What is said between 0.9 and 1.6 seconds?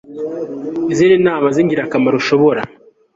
izindi nama z